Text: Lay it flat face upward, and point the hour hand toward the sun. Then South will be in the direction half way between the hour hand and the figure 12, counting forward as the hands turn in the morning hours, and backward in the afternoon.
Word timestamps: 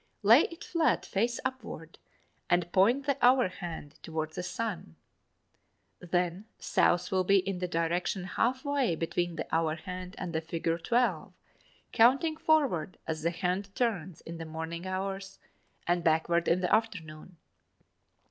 Lay 0.23 0.45
it 0.49 0.63
flat 0.63 1.05
face 1.05 1.39
upward, 1.45 1.99
and 2.49 2.71
point 2.71 3.05
the 3.05 3.23
hour 3.23 3.49
hand 3.49 3.99
toward 4.01 4.31
the 4.31 4.41
sun. 4.41 4.95
Then 5.99 6.45
South 6.57 7.11
will 7.11 7.23
be 7.23 7.37
in 7.37 7.59
the 7.59 7.67
direction 7.67 8.23
half 8.23 8.65
way 8.65 8.95
between 8.95 9.35
the 9.35 9.45
hour 9.53 9.75
hand 9.75 10.15
and 10.17 10.33
the 10.33 10.41
figure 10.41 10.79
12, 10.79 11.33
counting 11.91 12.35
forward 12.35 12.97
as 13.05 13.21
the 13.21 13.29
hands 13.29 13.69
turn 13.75 14.15
in 14.25 14.39
the 14.39 14.45
morning 14.45 14.87
hours, 14.87 15.37
and 15.85 16.03
backward 16.03 16.47
in 16.47 16.61
the 16.61 16.75
afternoon. 16.75 17.37